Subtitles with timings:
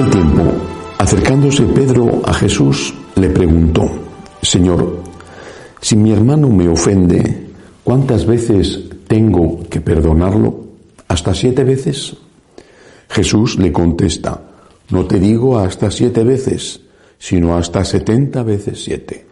[0.00, 0.42] aquel tiempo,
[0.98, 3.86] acercándose Pedro a Jesús, le preguntó,
[4.40, 5.02] Señor,
[5.80, 7.48] si mi hermano me ofende,
[7.84, 10.64] ¿cuántas veces tengo que perdonarlo?
[11.08, 12.16] ¿Hasta siete veces?
[13.10, 14.40] Jesús le contesta,
[14.90, 16.80] no te digo hasta siete veces,
[17.18, 19.26] sino hasta setenta veces siete.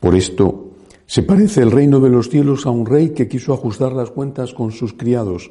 [0.00, 0.70] Por esto,
[1.06, 4.54] se parece el reino de los cielos a un rey que quiso ajustar las cuentas
[4.54, 5.50] con sus criados.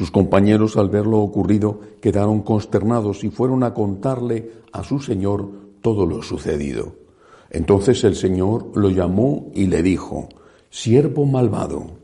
[0.00, 5.50] Sus compañeros al ver lo ocurrido quedaron consternados y fueron a contarle a su señor
[5.82, 6.94] todo lo sucedido.
[7.50, 10.30] Entonces el señor lo llamó y le dijo,
[10.70, 11.98] Siervo malvado,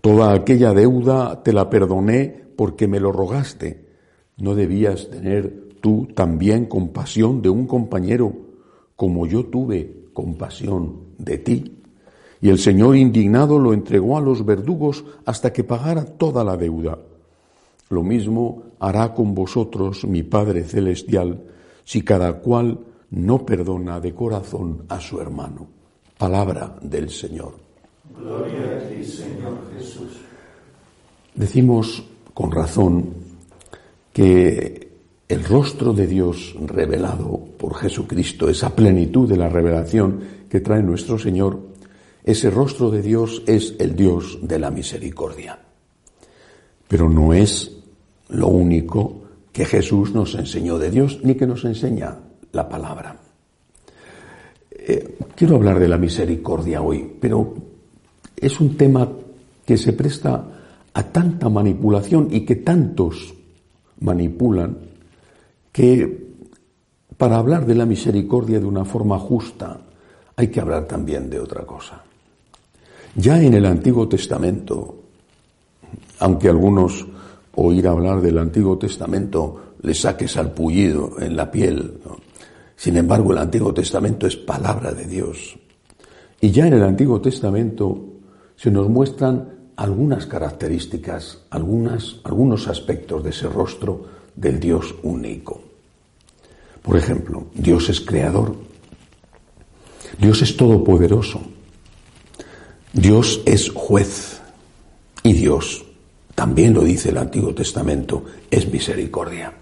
[0.00, 3.86] toda aquella deuda te la perdoné porque me lo rogaste.
[4.36, 8.32] ¿No debías tener tú también compasión de un compañero
[8.96, 11.80] como yo tuve compasión de ti?
[12.40, 16.98] Y el Señor indignado lo entregó a los verdugos hasta que pagara toda la deuda.
[17.90, 21.42] Lo mismo hará con vosotros mi Padre Celestial
[21.84, 22.78] si cada cual
[23.10, 25.66] no perdona de corazón a su hermano.
[26.16, 27.54] Palabra del Señor.
[28.16, 30.20] Gloria a ti, Señor Jesús.
[31.34, 33.12] Decimos con razón
[34.12, 34.88] que
[35.28, 41.18] el rostro de Dios revelado por Jesucristo, esa plenitud de la revelación que trae nuestro
[41.18, 41.58] Señor,
[42.22, 45.58] ese rostro de Dios es el Dios de la misericordia.
[46.86, 47.79] Pero no es
[48.30, 49.20] lo único
[49.52, 52.16] que Jesús nos enseñó de Dios, ni que nos enseña
[52.52, 53.16] la palabra.
[54.70, 57.54] Eh, quiero hablar de la misericordia hoy, pero
[58.36, 59.08] es un tema
[59.64, 60.44] que se presta
[60.92, 63.34] a tanta manipulación y que tantos
[64.00, 64.78] manipulan
[65.72, 66.30] que
[67.16, 69.80] para hablar de la misericordia de una forma justa
[70.36, 72.02] hay que hablar también de otra cosa.
[73.14, 75.02] Ya en el Antiguo Testamento,
[76.20, 77.06] aunque algunos
[77.54, 81.98] oír hablar del Antiguo Testamento les saque salpullido en la piel,
[82.76, 85.56] sin embargo el Antiguo Testamento es palabra de Dios.
[86.40, 87.98] Y ya en el Antiguo Testamento
[88.56, 94.04] se nos muestran algunas características, algunas, algunos aspectos de ese rostro
[94.36, 95.62] del Dios único.
[96.82, 98.56] Por ejemplo, Dios es creador,
[100.18, 101.40] Dios es todopoderoso,
[102.92, 104.40] Dios es juez
[105.22, 105.84] y Dios,
[106.40, 109.52] también lo dice el Antiguo Testamento, es misericordia.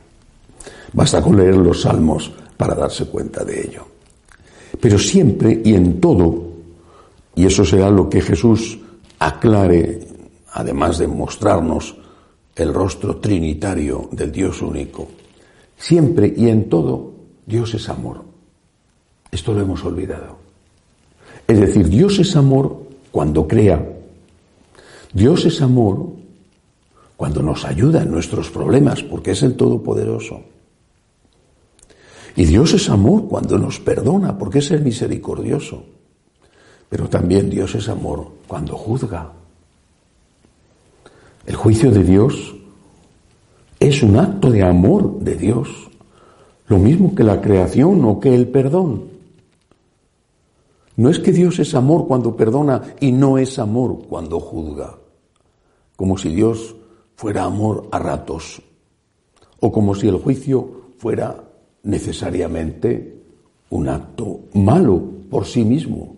[0.92, 3.84] Basta con leer los salmos para darse cuenta de ello.
[4.80, 6.52] Pero siempre y en todo,
[7.34, 8.78] y eso será lo que Jesús
[9.18, 10.06] aclare,
[10.52, 11.96] además de mostrarnos
[12.54, 15.08] el rostro trinitario del Dios único.
[15.76, 17.12] Siempre y en todo,
[17.44, 18.22] Dios es amor.
[19.32, 20.38] Esto lo hemos olvidado.
[21.44, 23.84] Es decir, Dios es amor cuando crea.
[25.12, 26.17] Dios es amor
[27.18, 30.40] cuando nos ayuda en nuestros problemas, porque es el Todopoderoso.
[32.36, 35.82] Y Dios es amor cuando nos perdona, porque es el misericordioso.
[36.88, 39.32] Pero también Dios es amor cuando juzga.
[41.44, 42.54] El juicio de Dios
[43.80, 45.90] es un acto de amor de Dios,
[46.68, 49.08] lo mismo que la creación o que el perdón.
[50.94, 54.94] No es que Dios es amor cuando perdona y no es amor cuando juzga,
[55.96, 56.76] como si Dios
[57.18, 58.62] fuera amor a ratos,
[59.58, 61.42] o como si el juicio fuera
[61.82, 63.16] necesariamente
[63.70, 66.14] un acto malo por sí mismo.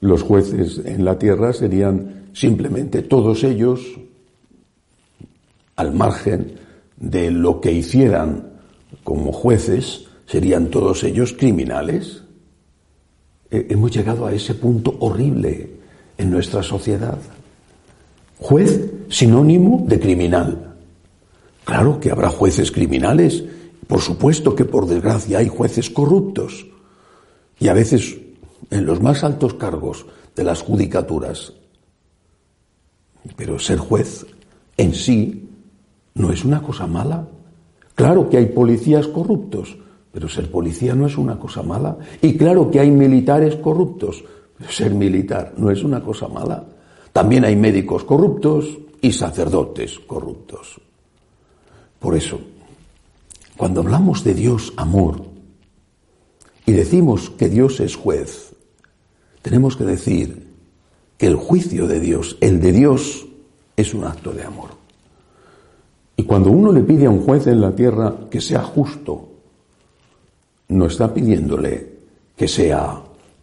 [0.00, 3.82] Los jueces en la tierra serían simplemente todos ellos
[5.76, 6.60] al margen
[6.96, 8.54] de lo que hicieran
[9.04, 12.22] como jueces, serían todos ellos criminales.
[13.50, 15.72] Hemos llegado a ese punto horrible
[16.16, 17.18] en nuestra sociedad.
[18.38, 20.74] Juez sinónimo de criminal.
[21.64, 23.44] Claro que habrá jueces criminales,
[23.86, 26.66] por supuesto que por desgracia hay jueces corruptos.
[27.58, 28.16] Y a veces
[28.70, 31.52] en los más altos cargos de las judicaturas.
[33.36, 34.26] Pero ser juez
[34.76, 35.48] en sí
[36.14, 37.26] no es una cosa mala.
[37.94, 39.76] Claro que hay policías corruptos,
[40.12, 41.96] pero ser policía no es una cosa mala.
[42.22, 44.22] Y claro que hay militares corruptos,
[44.56, 46.64] pero ser militar no es una cosa mala.
[47.12, 50.80] También hay médicos corruptos y sacerdotes corruptos.
[52.00, 52.40] Por eso,
[53.56, 55.24] cuando hablamos de Dios amor
[56.66, 58.52] y decimos que Dios es juez,
[59.42, 60.48] tenemos que decir
[61.16, 63.28] que el juicio de Dios, el de Dios,
[63.76, 64.70] es un acto de amor.
[66.16, 69.28] Y cuando uno le pide a un juez en la tierra que sea justo,
[70.68, 71.92] no está pidiéndole
[72.36, 73.00] que sea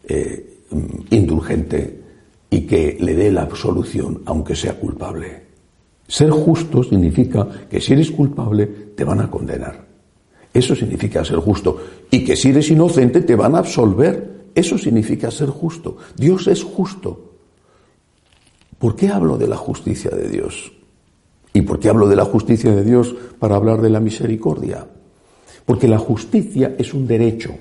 [0.10, 0.66] eh,
[1.12, 2.02] indulgente
[2.50, 5.53] y que le dé la absolución aunque sea culpable.
[6.14, 9.84] Ser justo significa que si eres culpable te van a condenar.
[10.54, 11.76] Eso significa ser justo.
[12.12, 14.52] Y que si eres inocente te van a absolver.
[14.54, 15.98] Eso significa ser justo.
[16.16, 17.32] Dios es justo.
[18.78, 20.72] ¿Por qué hablo de la justicia de Dios?
[21.52, 24.86] ¿Y por qué hablo de la justicia de Dios para hablar de la misericordia?
[25.66, 27.56] Porque la justicia es un derecho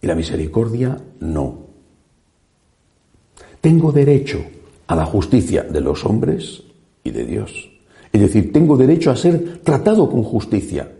[0.00, 1.66] y la misericordia no.
[3.60, 4.38] Tengo derecho
[4.86, 6.62] a la justicia de los hombres
[7.06, 7.70] y de Dios.
[8.12, 10.90] Es decir, tengo derecho a ser tratado con justicia.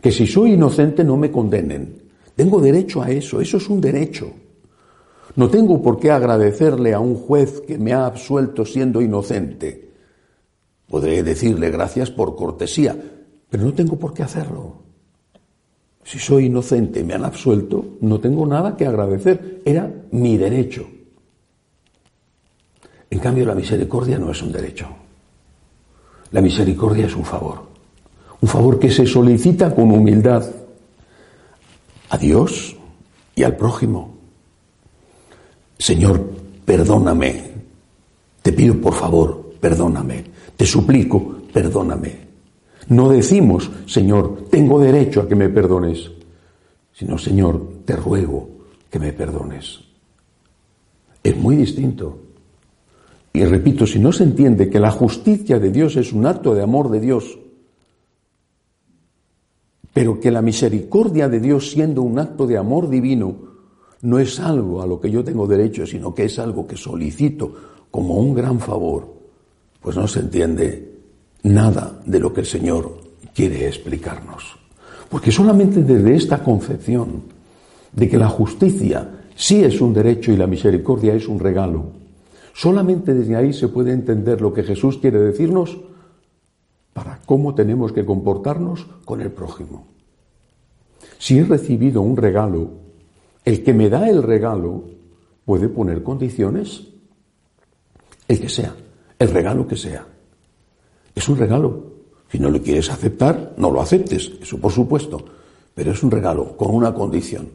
[0.00, 2.02] Que si soy inocente no me condenen.
[2.34, 4.30] Tengo derecho a eso, eso es un derecho.
[5.36, 9.90] No tengo por qué agradecerle a un juez que me ha absuelto siendo inocente.
[10.88, 12.96] Podré decirle gracias por cortesía,
[13.48, 14.82] pero no tengo por qué hacerlo.
[16.04, 19.62] Si soy inocente y me han absuelto, no tengo nada que agradecer.
[19.64, 20.86] Era mi derecho.
[23.10, 24.88] En cambio, la misericordia no es un derecho.
[26.34, 27.62] La misericordia es un favor.
[28.40, 30.44] Un favor que se solicita con humildad
[32.10, 32.76] a Dios
[33.36, 34.16] y al prójimo.
[35.78, 36.28] Señor,
[36.64, 37.52] perdóname.
[38.42, 40.24] Te pido por favor, perdóname.
[40.56, 42.16] Te suplico, perdóname.
[42.88, 46.10] No decimos, Señor, tengo derecho a que me perdones,
[46.92, 48.48] sino, Señor, te ruego
[48.90, 49.78] que me perdones.
[51.22, 52.23] Es muy distinto.
[53.36, 56.62] Y repito, si no se entiende que la justicia de Dios es un acto de
[56.62, 57.36] amor de Dios,
[59.92, 63.36] pero que la misericordia de Dios siendo un acto de amor divino
[64.02, 67.52] no es algo a lo que yo tengo derecho, sino que es algo que solicito
[67.90, 69.12] como un gran favor,
[69.80, 70.92] pues no se entiende
[71.42, 73.00] nada de lo que el Señor
[73.34, 74.56] quiere explicarnos.
[75.08, 77.22] Porque solamente desde esta concepción
[77.92, 82.03] de que la justicia sí es un derecho y la misericordia es un regalo,
[82.54, 85.76] Solamente desde ahí se puede entender lo que Jesús quiere decirnos
[86.92, 89.88] para cómo tenemos que comportarnos con el prójimo.
[91.18, 92.70] Si he recibido un regalo,
[93.44, 94.84] el que me da el regalo
[95.44, 96.84] puede poner condiciones,
[98.28, 98.76] el que sea,
[99.18, 100.06] el regalo que sea.
[101.12, 101.92] Es un regalo.
[102.30, 105.24] Si no lo quieres aceptar, no lo aceptes, eso por supuesto,
[105.74, 107.48] pero es un regalo con una condición,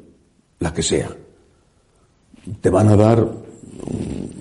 [0.60, 1.10] la que sea.
[2.60, 3.49] Te van a dar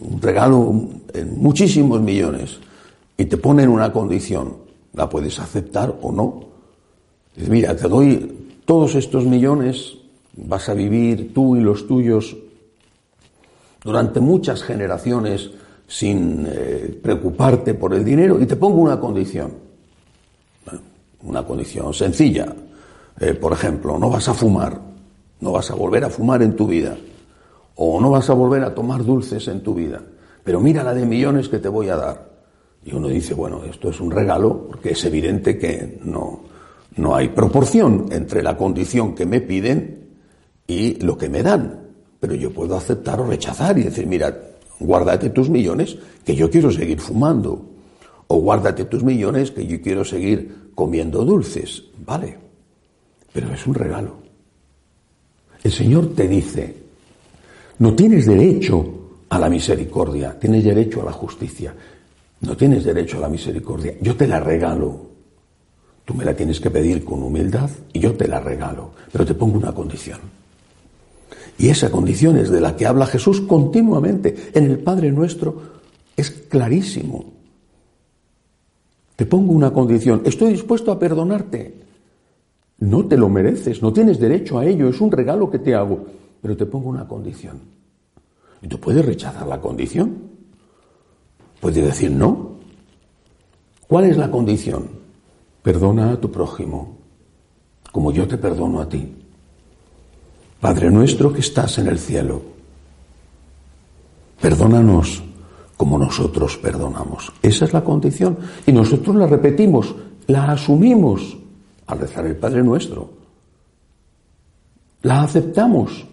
[0.00, 2.58] un regalo en muchísimos millones
[3.16, 4.56] y te ponen una condición,
[4.94, 6.40] la puedes aceptar o no.
[7.34, 9.94] Dices, mira, te doy todos estos millones,
[10.36, 12.36] vas a vivir tú y los tuyos
[13.82, 15.50] durante muchas generaciones
[15.86, 19.52] sin eh, preocuparte por el dinero y te pongo una condición,
[21.22, 22.54] una condición sencilla.
[23.20, 24.78] Eh, por ejemplo, no vas a fumar,
[25.40, 26.96] no vas a volver a fumar en tu vida
[27.80, 30.02] o no vas a volver a tomar dulces en tu vida,
[30.42, 32.28] pero mira la de millones que te voy a dar.
[32.84, 36.40] Y uno dice, bueno, esto es un regalo porque es evidente que no,
[36.96, 40.08] no hay proporción entre la condición que me piden
[40.66, 41.86] y lo que me dan.
[42.18, 44.36] Pero yo puedo aceptar o rechazar y decir, mira,
[44.80, 47.64] guárdate tus millones que yo quiero seguir fumando.
[48.26, 51.84] O guárdate tus millones que yo quiero seguir comiendo dulces.
[52.04, 52.36] Vale.
[53.32, 54.16] Pero es un regalo.
[55.62, 56.87] El Señor te dice,
[57.78, 58.94] no tienes derecho
[59.28, 61.74] a la misericordia, tienes derecho a la justicia.
[62.40, 63.94] No tienes derecho a la misericordia.
[64.00, 65.08] Yo te la regalo.
[66.04, 68.92] Tú me la tienes que pedir con humildad y yo te la regalo.
[69.12, 70.20] Pero te pongo una condición.
[71.58, 74.50] Y esa condición es de la que habla Jesús continuamente.
[74.54, 75.60] En el Padre nuestro
[76.16, 77.24] es clarísimo.
[79.16, 80.22] Te pongo una condición.
[80.24, 81.74] Estoy dispuesto a perdonarte.
[82.78, 86.06] No te lo mereces, no tienes derecho a ello, es un regalo que te hago
[86.40, 87.60] pero te pongo una condición.
[88.62, 90.16] Y tú puedes rechazar la condición.
[91.60, 92.58] Puedes decir no.
[93.86, 94.88] ¿Cuál es la condición?
[95.62, 96.96] Perdona a tu prójimo,
[97.92, 99.14] como yo te perdono a ti.
[100.60, 102.42] Padre nuestro que estás en el cielo,
[104.40, 105.22] Perdónanos
[105.76, 107.32] como nosotros perdonamos.
[107.42, 108.38] Esa es la condición.
[108.66, 109.94] Y nosotros la repetimos,
[110.26, 111.36] la asumimos
[111.86, 113.10] al rezar el Padre Nuestro.
[115.02, 116.06] La aceptamos.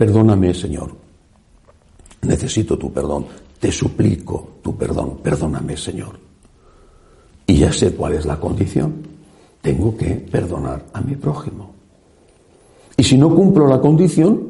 [0.00, 0.92] Perdóname, Señor.
[2.22, 3.26] Necesito tu perdón.
[3.58, 5.18] Te suplico tu perdón.
[5.22, 6.18] Perdóname, Señor.
[7.46, 8.94] Y ya sé cuál es la condición.
[9.60, 11.74] Tengo que perdonar a mi prójimo.
[12.96, 14.40] Y si no cumplo la condición,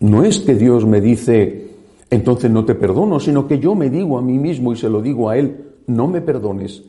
[0.00, 1.70] no es que Dios me dice,
[2.10, 5.00] entonces no te perdono, sino que yo me digo a mí mismo y se lo
[5.00, 6.82] digo a Él, no me perdones.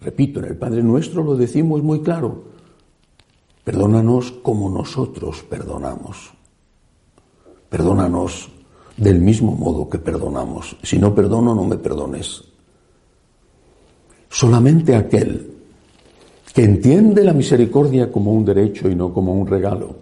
[0.00, 2.53] Repito, en el Padre Nuestro lo decimos muy claro,
[3.64, 6.32] perdónanos como nosotros perdonamos.
[7.68, 8.50] Perdónanos
[8.96, 10.76] del mismo modo que perdonamos.
[10.82, 12.44] Si no perdono, no me perdones.
[14.28, 15.50] Solamente aquel
[16.52, 19.96] que entiende la misericordia como un derecho y no como un regalo,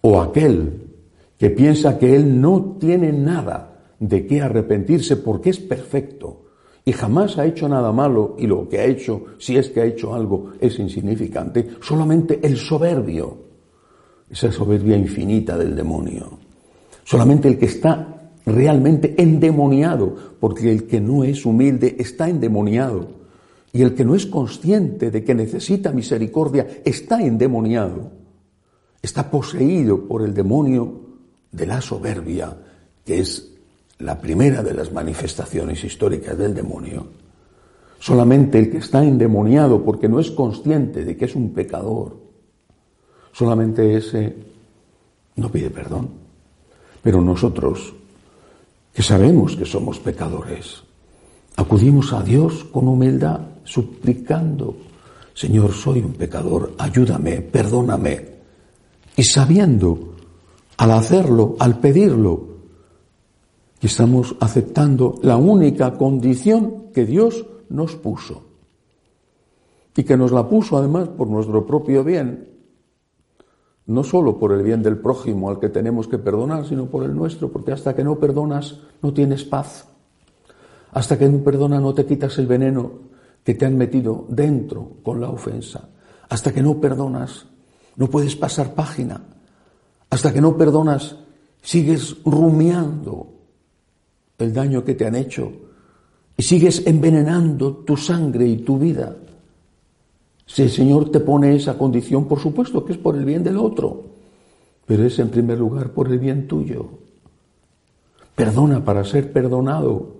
[0.00, 0.84] o aquel
[1.36, 6.47] que piensa que él no tiene nada de qué arrepentirse porque es perfecto
[6.88, 9.84] y jamás ha hecho nada malo y lo que ha hecho, si es que ha
[9.84, 13.36] hecho algo, es insignificante, solamente el soberbio,
[14.30, 16.38] esa soberbia infinita del demonio,
[17.04, 23.06] solamente el que está realmente endemoniado, porque el que no es humilde está endemoniado.
[23.70, 28.12] Y el que no es consciente de que necesita misericordia está endemoniado,
[29.02, 31.02] está poseído por el demonio
[31.52, 32.56] de la soberbia,
[33.04, 33.57] que es
[33.98, 37.06] la primera de las manifestaciones históricas del demonio.
[37.98, 42.16] Solamente el que está endemoniado porque no es consciente de que es un pecador,
[43.32, 44.36] solamente ese
[45.36, 46.10] no pide perdón.
[47.02, 47.94] Pero nosotros,
[48.92, 50.82] que sabemos que somos pecadores,
[51.56, 54.76] acudimos a Dios con humildad, suplicando,
[55.34, 58.38] Señor, soy un pecador, ayúdame, perdóname.
[59.16, 60.14] Y sabiendo
[60.76, 62.57] al hacerlo, al pedirlo,
[63.80, 68.42] que estamos aceptando la única condición que Dios nos puso.
[69.96, 72.48] Y que nos la puso además por nuestro propio bien,
[73.86, 77.14] no solo por el bien del prójimo al que tenemos que perdonar, sino por el
[77.14, 79.88] nuestro, porque hasta que no perdonas no tienes paz.
[80.92, 82.90] Hasta que no perdonas no te quitas el veneno
[83.42, 85.88] que te han metido dentro con la ofensa.
[86.28, 87.46] Hasta que no perdonas
[87.96, 89.20] no puedes pasar página
[90.10, 91.16] hasta que no perdonas,
[91.62, 93.37] sigues rumiando
[94.38, 95.52] el daño que te han hecho.
[96.36, 99.16] Y sigues envenenando tu sangre y tu vida.
[100.46, 103.58] Si el Señor te pone esa condición, por supuesto que es por el bien del
[103.58, 104.04] otro,
[104.86, 106.88] pero es en primer lugar por el bien tuyo.
[108.34, 110.14] Perdona para ser perdonado,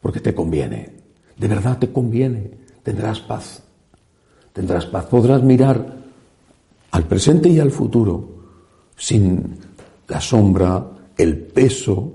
[0.00, 0.90] porque te conviene,
[1.36, 2.50] de verdad te conviene,
[2.82, 3.62] tendrás paz,
[4.52, 6.00] tendrás paz, podrás mirar
[6.90, 8.40] al presente y al futuro
[8.96, 9.56] sin
[10.08, 10.84] la sombra,
[11.16, 12.12] el peso,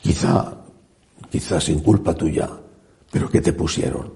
[0.00, 0.59] quizá,
[1.30, 2.48] quizá sin culpa tuya,
[3.10, 4.12] pero que te pusieron.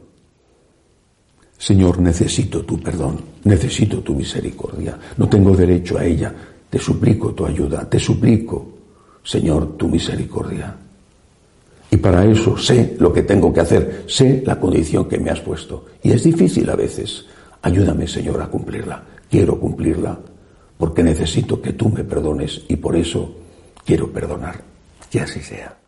[1.57, 6.35] Señor, necesito tu perdón, necesito tu misericordia, no tengo derecho a ella,
[6.69, 8.67] te suplico tu ayuda, te suplico,
[9.23, 10.77] Señor, tu misericordia.
[11.91, 15.41] Y para eso sé lo que tengo que hacer, sé la condición que me has
[15.41, 15.87] puesto.
[16.03, 17.25] Y es difícil a veces.
[17.63, 19.03] Ayúdame, Señor, a cumplirla.
[19.31, 20.19] Quiero cumplirla
[20.77, 23.33] porque necesito que tú me perdones y por eso
[23.85, 24.61] quiero perdonar.
[25.09, 25.84] Que así sea.